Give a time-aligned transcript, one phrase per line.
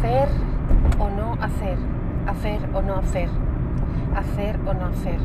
[0.00, 0.28] hacer
[0.98, 1.76] o no hacer,
[2.26, 3.28] hacer o no hacer,
[4.16, 5.18] hacer o no hacer.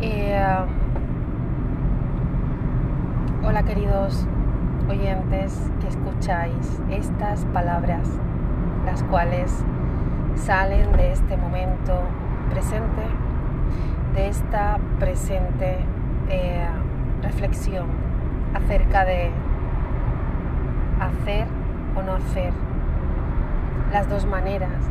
[0.00, 0.42] Eh,
[3.44, 4.26] hola queridos
[4.88, 8.08] oyentes que escucháis estas palabras,
[8.86, 9.62] las cuales
[10.36, 11.92] salen de este momento
[12.48, 13.02] presente,
[14.14, 15.76] de esta presente
[16.30, 16.66] eh,
[17.20, 17.88] reflexión
[18.54, 19.30] acerca de
[21.06, 21.46] hacer
[21.96, 22.52] o no hacer,
[23.92, 24.90] las dos maneras,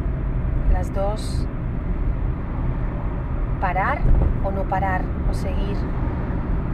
[0.71, 1.47] las dos
[3.59, 3.99] parar
[4.43, 5.77] o no parar o seguir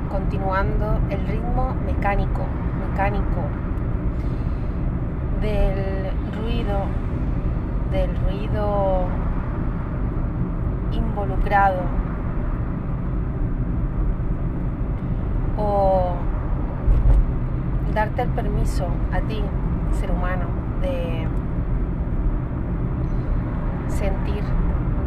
[0.09, 2.41] continuando el ritmo mecánico,
[2.89, 3.41] mecánico
[5.41, 6.85] del ruido,
[7.91, 9.05] del ruido
[10.91, 11.81] involucrado
[15.57, 16.13] o
[17.97, 19.43] darte el permiso a ti,
[19.99, 20.45] ser humano,
[20.81, 21.27] de
[23.87, 24.43] sentir,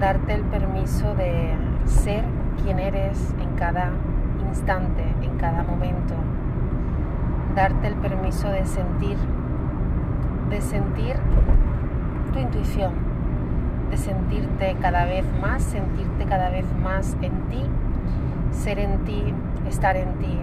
[0.01, 2.25] darte el permiso de ser
[2.61, 3.93] quien eres en cada
[4.49, 6.15] instante, en cada momento,
[7.55, 9.17] darte el permiso de sentir,
[10.49, 11.15] de sentir
[12.33, 12.93] tu intuición,
[13.89, 17.63] de sentirte cada vez más, sentirte cada vez más en ti,
[18.51, 19.33] ser en ti,
[19.69, 20.41] estar en ti.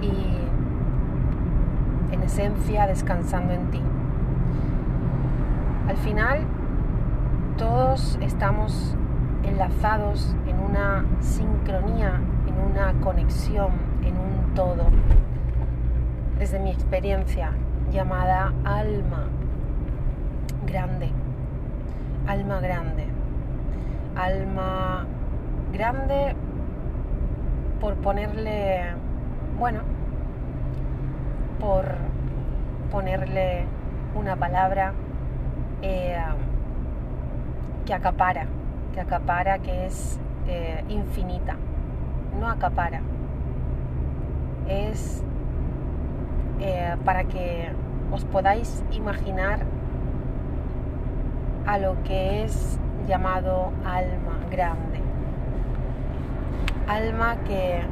[0.00, 0.49] Y
[2.12, 3.82] en esencia descansando en ti.
[5.88, 6.40] Al final,
[7.56, 8.96] todos estamos
[9.42, 13.70] enlazados en una sincronía, en una conexión,
[14.02, 14.84] en un todo,
[16.38, 17.52] desde mi experiencia
[17.92, 19.24] llamada alma
[20.66, 21.10] grande,
[22.26, 23.06] alma grande,
[24.16, 25.06] alma
[25.72, 26.36] grande
[27.80, 28.94] por ponerle,
[29.58, 29.80] bueno,
[31.60, 31.84] por
[32.90, 33.66] ponerle
[34.14, 34.92] una palabra
[35.82, 36.16] eh,
[37.84, 38.46] que acapara,
[38.94, 40.18] que acapara, que es
[40.48, 41.56] eh, infinita.
[42.40, 43.02] No acapara.
[44.68, 45.22] Es
[46.60, 47.68] eh, para que
[48.10, 49.60] os podáis imaginar
[51.66, 55.00] a lo que es llamado alma grande.
[56.88, 57.82] Alma que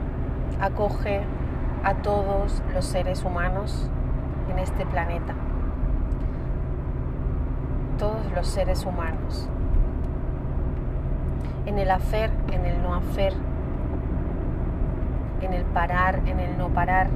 [0.61, 1.23] acoge
[1.89, 3.89] a todos los seres humanos
[4.51, 5.33] en este planeta.
[7.99, 9.49] Todos los seres humanos.
[11.65, 13.33] En el hacer, en el no hacer,
[15.41, 17.09] en el parar, en el no parar,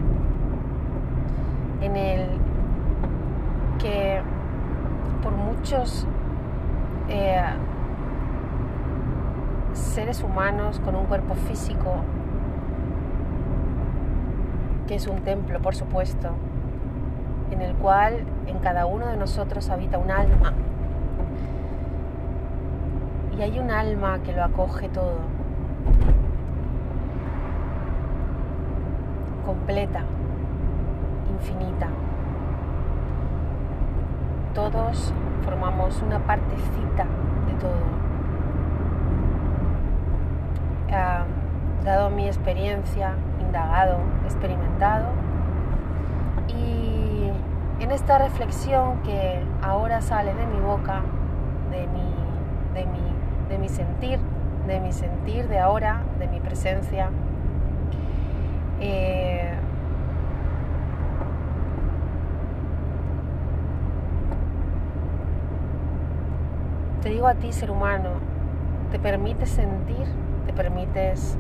[1.83, 2.29] en el
[3.79, 4.23] que
[5.23, 6.07] por muchos
[7.11, 7.43] eh,
[9.75, 12.03] seres humanos con un cuerpo físico
[14.95, 16.29] es un templo, por supuesto,
[17.51, 20.53] en el cual en cada uno de nosotros habita un alma.
[23.37, 25.17] Y hay un alma que lo acoge todo,
[29.47, 30.03] completa,
[31.39, 31.89] infinita.
[34.55, 35.15] Todos
[35.45, 37.07] formamos una partecita
[37.47, 38.03] de todo.
[41.85, 45.09] Dado mi experiencia, indagado, experimentado.
[46.49, 47.31] Y
[47.81, 51.03] en esta reflexión que ahora sale de mi boca,
[51.71, 52.15] de mi,
[52.75, 54.19] de mi, de mi sentir,
[54.67, 57.11] de mi sentir de ahora, de mi presencia,
[58.81, 59.55] eh,
[67.03, 68.11] te digo a ti, ser humano,
[68.93, 70.07] te permites sentir,
[70.47, 71.37] te permites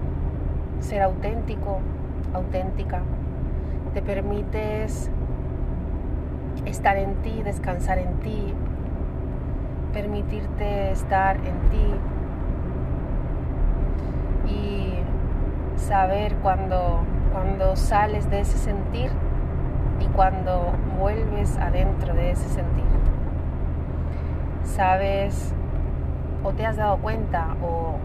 [0.82, 1.78] ser auténtico,
[2.34, 3.00] auténtica.
[3.94, 5.10] Te permites
[6.66, 8.54] estar en ti, descansar en ti,
[9.92, 11.87] permitirte estar en ti
[14.50, 14.94] y
[15.77, 17.01] saber cuando,
[17.33, 19.10] cuando sales de ese sentir
[20.01, 22.84] y cuando vuelves adentro de ese sentir.
[24.65, 25.53] Sabes
[26.42, 27.98] o te has dado cuenta o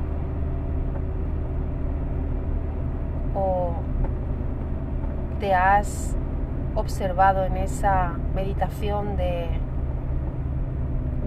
[3.38, 3.74] o
[5.40, 6.16] te has
[6.76, 9.48] observado en esa meditación de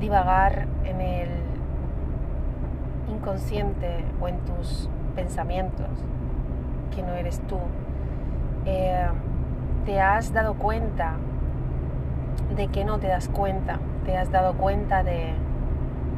[0.01, 1.29] divagar en el
[3.11, 5.89] inconsciente o en tus pensamientos,
[6.95, 7.59] que no eres tú,
[8.67, 9.09] eh,
[9.85, 11.15] te has dado cuenta
[12.57, 15.35] de que no te das cuenta, te has dado cuenta de,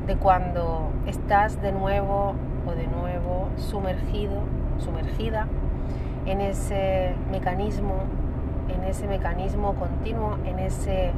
[0.06, 2.34] de cuando estás de nuevo
[2.66, 4.42] o de nuevo sumergido,
[4.78, 5.48] sumergida
[6.26, 8.04] en ese mecanismo
[8.68, 11.12] en ese mecanismo continuo, en ese,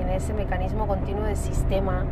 [0.00, 2.04] en ese mecanismo continuo de sistema,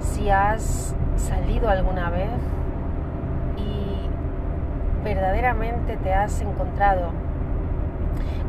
[0.00, 2.30] si has salido alguna vez
[3.58, 7.10] y verdaderamente te has encontrado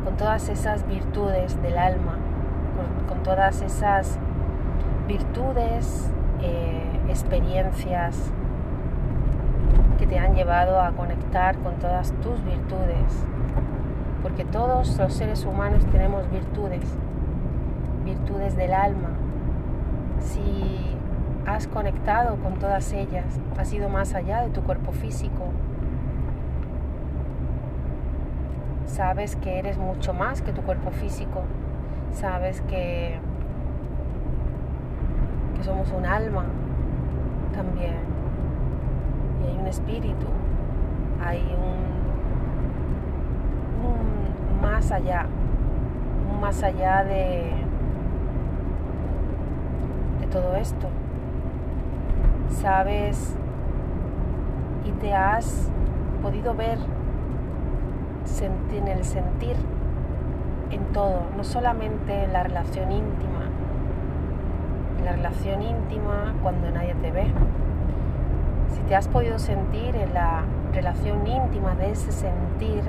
[0.04, 2.16] con todas esas virtudes del alma,
[3.08, 4.18] con, todas esas
[5.06, 8.32] virtudes, eh, experiencias
[10.02, 13.24] que te han llevado a conectar con todas tus virtudes,
[14.20, 16.82] porque todos los seres humanos tenemos virtudes,
[18.04, 19.10] virtudes del alma.
[20.18, 20.96] Si
[21.46, 23.26] has conectado con todas ellas,
[23.56, 25.52] has ido más allá de tu cuerpo físico,
[28.86, 31.42] sabes que eres mucho más que tu cuerpo físico,
[32.12, 33.20] sabes que,
[35.56, 36.46] que somos un alma
[37.54, 38.11] también,
[39.46, 40.26] hay un espíritu,
[41.24, 41.82] hay un
[44.60, 45.26] más allá,
[46.40, 47.52] más allá de,
[50.20, 50.88] de todo esto.
[52.48, 53.36] Sabes
[54.84, 55.70] y te has
[56.22, 56.78] podido ver
[58.72, 59.56] en el sentir
[60.70, 63.46] en todo, no solamente en la relación íntima,
[64.98, 67.26] en la relación íntima cuando nadie te ve.
[68.72, 70.42] Si te has podido sentir en la
[70.72, 72.82] relación íntima de ese sentir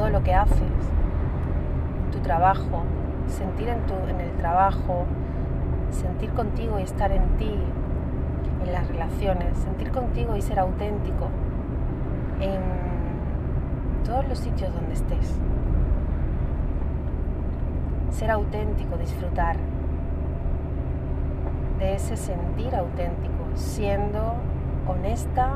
[0.00, 2.84] todo lo que haces, en tu trabajo,
[3.26, 5.04] sentir en, tu, en el trabajo,
[5.90, 7.54] sentir contigo y estar en ti,
[8.64, 11.28] en las relaciones, sentir contigo y ser auténtico
[12.40, 12.60] en
[14.04, 15.38] todos los sitios donde estés.
[18.10, 19.56] Ser auténtico, disfrutar
[21.80, 24.34] de ese sentir auténtico, siendo
[24.86, 25.54] honesta,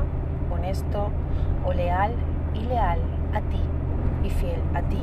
[0.51, 1.09] honesto
[1.65, 2.13] o leal
[2.53, 2.99] y leal
[3.33, 3.61] a ti
[4.23, 5.01] y fiel a ti.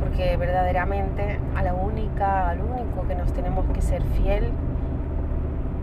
[0.00, 4.52] Porque verdaderamente a la única, al único que nos tenemos que ser fiel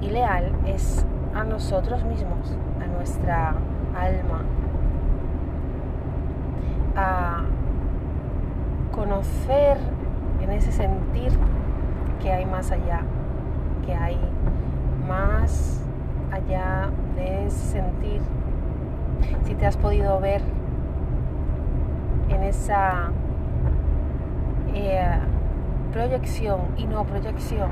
[0.01, 1.05] y leal es
[1.35, 3.55] a nosotros mismos, a nuestra
[3.93, 4.43] alma,
[6.95, 7.43] a
[8.95, 9.77] conocer
[10.41, 11.37] en ese sentir
[12.21, 13.01] que hay más allá,
[13.85, 14.19] que hay
[15.07, 15.83] más
[16.31, 18.21] allá de sentir.
[19.45, 20.41] Si te has podido ver
[22.29, 23.11] en esa
[24.73, 25.19] eh,
[25.91, 27.69] proyección y no proyección,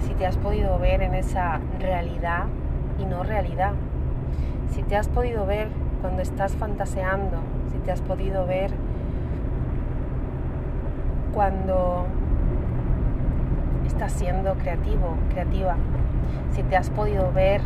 [0.00, 2.44] si te has podido ver en esa realidad
[2.98, 3.72] y no realidad,
[4.70, 5.68] si te has podido ver
[6.02, 7.38] cuando estás fantaseando,
[7.72, 8.70] si te has podido ver
[11.32, 12.06] cuando
[13.86, 15.76] estás siendo creativo, creativa,
[16.52, 17.60] si te has podido ver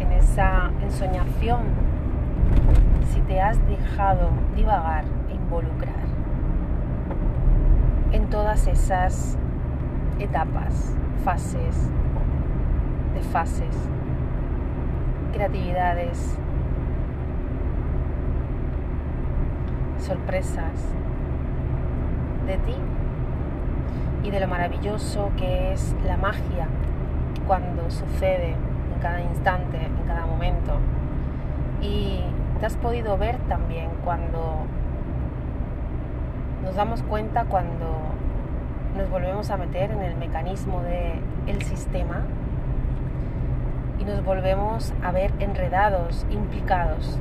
[0.00, 1.62] en esa ensoñación
[3.12, 6.04] si te has dejado divagar e involucrar
[8.12, 9.36] en todas esas
[10.18, 10.94] etapas,
[11.24, 11.90] fases,
[13.14, 13.76] de fases,
[15.32, 16.36] creatividades,
[19.98, 20.92] sorpresas
[22.46, 22.76] de ti
[24.24, 26.66] y de lo maravilloso que es la magia
[27.46, 30.78] cuando sucede en cada instante, en cada momento.
[31.80, 32.22] Y
[32.58, 34.64] te has podido ver también cuando
[36.64, 37.98] nos damos cuenta cuando
[38.96, 42.22] nos volvemos a meter en el mecanismo del sistema
[43.98, 47.18] y nos volvemos a ver enredados, implicados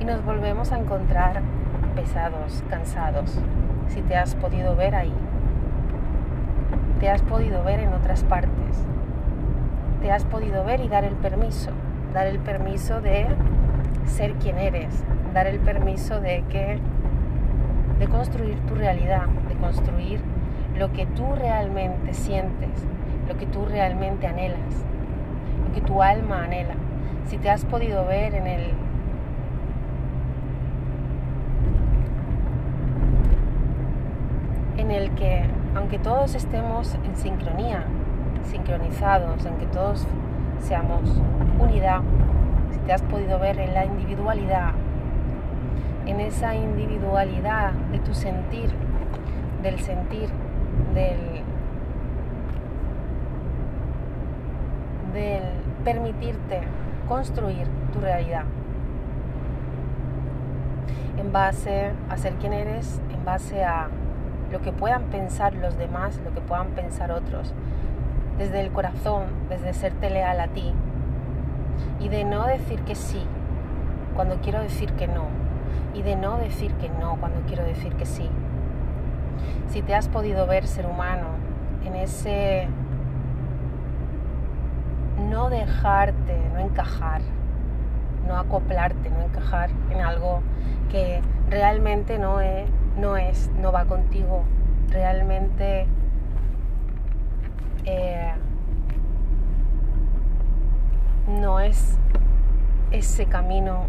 [0.00, 1.42] y nos volvemos a encontrar
[1.94, 3.38] pesados, cansados,
[3.88, 5.14] si te has podido ver ahí,
[7.00, 8.86] te has podido ver en otras partes,
[10.00, 11.70] te has podido ver y dar el permiso.
[12.14, 13.26] Dar el permiso de
[14.06, 15.04] ser quien eres,
[15.34, 16.78] dar el permiso de que
[17.98, 20.20] de construir tu realidad, de construir
[20.76, 22.86] lo que tú realmente sientes,
[23.28, 24.84] lo que tú realmente anhelas,
[25.66, 26.74] lo que tu alma anhela.
[27.26, 28.72] Si te has podido ver en el
[34.78, 37.84] en que aunque todos estemos en sincronía,
[38.44, 40.06] sincronizados, en que todos
[40.60, 41.02] seamos
[41.58, 42.00] unidad,
[42.72, 44.72] si te has podido ver en la individualidad,
[46.06, 48.70] en esa individualidad de tu sentir,
[49.62, 50.30] del sentir,
[50.94, 51.42] del,
[55.12, 55.42] del
[55.84, 56.60] permitirte
[57.08, 58.44] construir tu realidad
[61.18, 63.88] en base a ser quien eres, en base a
[64.50, 67.52] lo que puedan pensar los demás, lo que puedan pensar otros,
[68.38, 70.72] desde el corazón, desde serte leal a ti
[72.00, 73.24] y de no decir que sí
[74.14, 75.26] cuando quiero decir que no
[75.94, 78.28] y de no decir que no cuando quiero decir que sí.
[79.68, 81.26] Si te has podido ver ser humano
[81.84, 82.68] en ese
[85.28, 87.20] no dejarte, no encajar,
[88.26, 90.40] no acoplarte, no encajar en algo
[90.90, 94.44] que realmente no es, no, es, no va contigo,
[94.90, 95.86] realmente
[97.84, 98.32] eh,
[101.28, 101.98] no es
[102.90, 103.84] ese camino,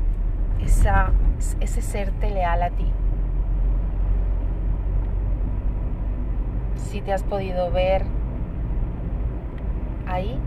[0.62, 1.12] esa,
[1.60, 2.92] ese serte leal a ti.
[6.76, 8.04] Si te has podido ver
[10.08, 10.40] ahí,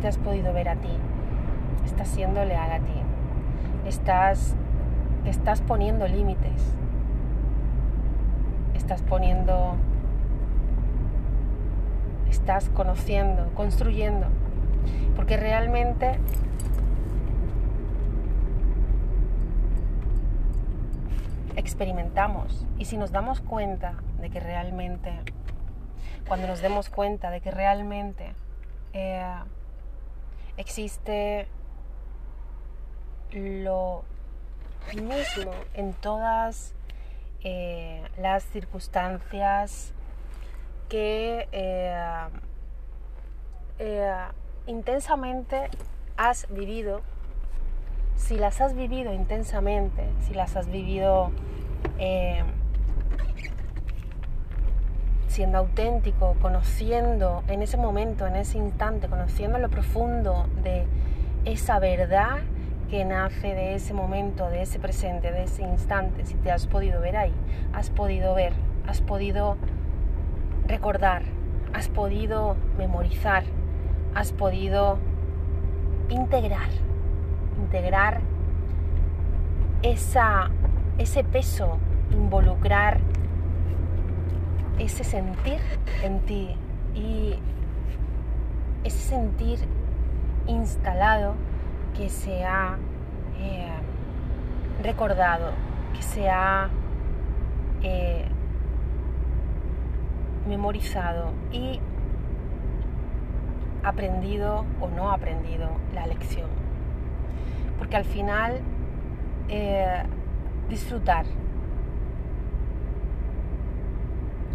[0.00, 0.96] te has podido ver a ti.
[1.84, 2.92] Estás siendo leal a ti.
[3.86, 4.56] Estás,
[5.24, 6.74] estás poniendo límites.
[8.84, 9.76] Estás poniendo...
[12.28, 14.26] Estás conociendo, construyendo.
[15.16, 16.18] Porque realmente
[21.56, 25.18] experimentamos y si nos damos cuenta de que realmente,
[26.28, 28.34] cuando nos demos cuenta de que realmente
[28.92, 29.34] eh,
[30.58, 31.48] existe
[33.32, 34.04] lo
[34.94, 36.74] mismo en todas
[37.44, 39.92] eh, las circunstancias
[40.88, 42.26] que eh,
[44.66, 45.68] intensamente
[46.16, 47.02] has vivido,
[48.16, 51.32] si las has vivido intensamente, si las has vivido
[51.98, 52.42] eh,
[55.28, 60.86] siendo auténtico, conociendo en ese momento, en ese instante, conociendo lo profundo de
[61.44, 62.38] esa verdad
[62.90, 67.00] que nace de ese momento, de ese presente, de ese instante, si te has podido
[67.00, 67.32] ver ahí,
[67.72, 68.52] has podido ver,
[68.86, 69.56] has podido
[70.66, 71.22] recordar,
[71.72, 73.44] has podido memorizar,
[74.14, 74.98] has podido
[76.08, 76.68] integrar,
[77.58, 78.20] integrar
[79.82, 81.78] ese peso,
[82.12, 83.00] involucrar
[84.78, 85.60] ese sentir
[86.02, 86.56] en ti
[86.94, 87.38] y
[88.84, 89.58] ese sentir
[90.46, 91.34] instalado
[91.96, 92.76] que se ha
[93.38, 93.72] eh,
[94.82, 95.52] recordado,
[95.94, 96.68] que se ha
[97.82, 98.24] eh,
[100.46, 101.80] memorizado y
[103.82, 106.48] aprendido o no aprendido la lección.
[107.78, 108.60] Porque al final
[109.48, 110.02] eh,
[110.68, 111.26] disfrutar,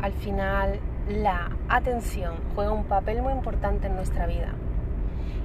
[0.01, 0.79] al final
[1.09, 4.53] la atención juega un papel muy importante en nuestra vida.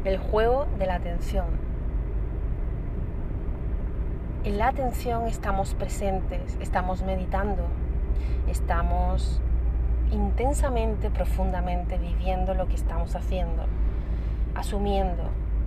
[0.05, 1.74] El juego de la atención.
[4.45, 7.63] En la atención estamos presentes, estamos meditando,
[8.47, 9.41] estamos
[10.13, 13.65] intensamente, profundamente viviendo lo que estamos haciendo,
[14.55, 15.23] asumiendo,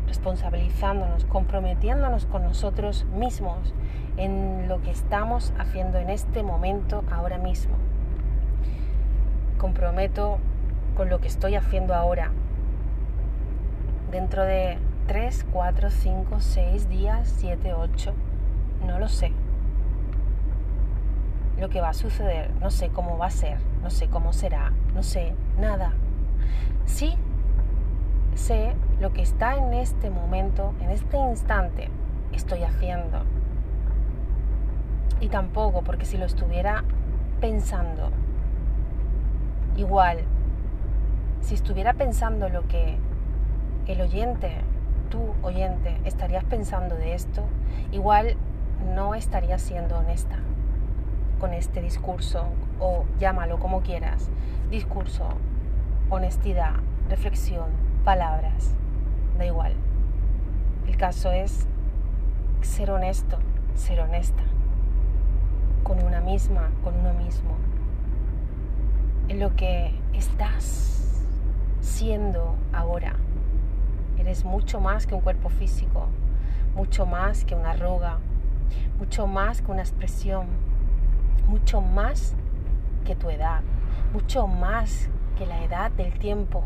[0.05, 3.73] responsabilizándonos, comprometiéndonos con nosotros mismos
[4.15, 7.73] en lo que estamos haciendo en este momento, ahora mismo.
[9.57, 10.37] Comprometo
[10.95, 12.29] con lo que estoy haciendo ahora.
[14.11, 18.13] Dentro de 3, 4, 5, 6 días, 7, 8,
[18.85, 19.31] no lo sé
[21.59, 24.71] lo que va a suceder, no sé cómo va a ser, no sé cómo será,
[24.93, 25.93] no sé nada.
[26.85, 27.15] Sí
[28.35, 31.89] sé lo que está en este momento, en este instante,
[32.31, 33.23] estoy haciendo.
[35.19, 36.83] Y tampoco, porque si lo estuviera
[37.41, 38.11] pensando,
[39.75, 40.19] igual,
[41.41, 42.97] si estuviera pensando lo que
[43.87, 44.51] el oyente,
[45.09, 47.43] tú oyente, estarías pensando de esto,
[47.91, 48.37] igual
[48.85, 50.37] no estaría siendo honesta
[51.39, 52.45] con este discurso
[52.79, 54.29] o llámalo como quieras,
[54.69, 55.27] discurso,
[56.09, 56.73] honestidad,
[57.09, 57.69] reflexión,
[58.03, 58.73] palabras,
[59.37, 59.73] da igual.
[60.87, 61.67] El caso es
[62.61, 63.37] ser honesto,
[63.75, 64.43] ser honesta
[65.83, 67.55] con una misma, con uno mismo,
[69.27, 71.23] en lo que estás
[71.81, 73.15] siendo ahora.
[74.17, 76.07] Eres mucho más que un cuerpo físico,
[76.75, 78.19] mucho más que una arruga,
[78.97, 80.47] mucho más que una expresión,
[81.47, 82.35] mucho más
[83.05, 83.61] que tu edad,
[84.13, 86.63] mucho más que la edad del tiempo,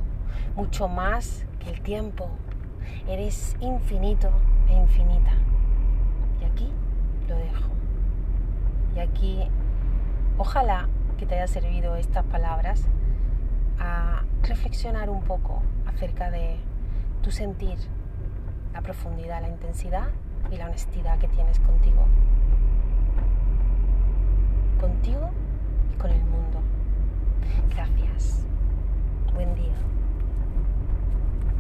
[0.55, 2.29] mucho más que el tiempo.
[3.08, 4.29] Eres infinito
[4.67, 5.31] e infinita.
[6.41, 6.72] Y aquí
[7.27, 7.70] lo dejo.
[8.96, 9.48] Y aquí,
[10.38, 12.84] ojalá que te haya servido estas palabras
[13.79, 16.58] a reflexionar un poco acerca de
[17.22, 17.77] tu sentir,
[18.74, 20.08] la profundidad, la intensidad
[20.50, 22.05] y la honestidad que tienes contigo
[24.81, 25.29] contigo
[25.93, 26.60] y con el mundo.
[27.69, 28.43] Gracias.
[29.33, 29.75] Buen día.